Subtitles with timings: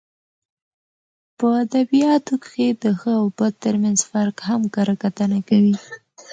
[1.37, 5.75] په اد بیاتو کښي د ښه او بد ترمنځ فرق هم کره کتنه کوي.